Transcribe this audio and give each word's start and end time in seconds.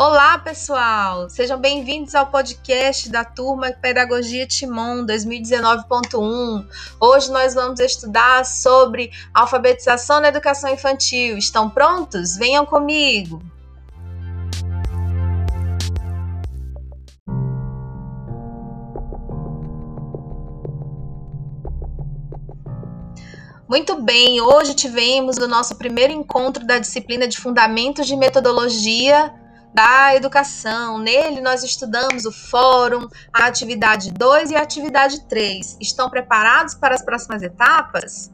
Olá, 0.00 0.38
pessoal! 0.38 1.28
Sejam 1.28 1.58
bem-vindos 1.58 2.14
ao 2.14 2.28
podcast 2.28 3.08
da 3.08 3.24
turma 3.24 3.72
Pedagogia 3.72 4.46
Timon 4.46 5.04
2019.1. 5.04 6.64
Hoje 7.00 7.32
nós 7.32 7.52
vamos 7.52 7.80
estudar 7.80 8.46
sobre 8.46 9.10
alfabetização 9.34 10.20
na 10.20 10.28
educação 10.28 10.70
infantil. 10.70 11.36
Estão 11.36 11.68
prontos? 11.68 12.36
Venham 12.36 12.64
comigo! 12.64 13.42
Muito 23.68 24.00
bem, 24.00 24.40
hoje 24.40 24.74
tivemos 24.74 25.38
o 25.38 25.48
nosso 25.48 25.74
primeiro 25.74 26.12
encontro 26.12 26.64
da 26.64 26.78
disciplina 26.78 27.26
de 27.26 27.36
Fundamentos 27.36 28.06
de 28.06 28.14
Metodologia 28.14 29.34
da 29.72 30.14
educação. 30.14 30.98
Nele 30.98 31.40
nós 31.40 31.62
estudamos 31.62 32.24
o 32.24 32.32
fórum, 32.32 33.08
a 33.32 33.46
atividade 33.46 34.12
2 34.12 34.50
e 34.50 34.56
a 34.56 34.62
atividade 34.62 35.26
3. 35.28 35.76
Estão 35.80 36.10
preparados 36.10 36.74
para 36.74 36.94
as 36.94 37.04
próximas 37.04 37.42
etapas? 37.42 38.30